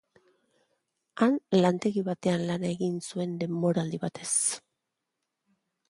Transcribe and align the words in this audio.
Han 1.23 1.35
lantegi 1.61 2.03
batean 2.09 2.47
lan 2.53 2.67
egin 2.73 2.99
zuen 3.11 3.39
denboraldi 3.45 4.01
batez. 4.07 4.35